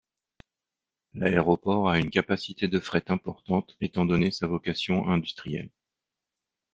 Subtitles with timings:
[1.13, 5.69] L'aéroport a une capacité de fret importante étant donnée sa vocation industrielle.